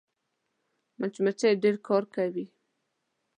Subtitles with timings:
[0.99, 2.45] مچمچۍ ډېر کار کوي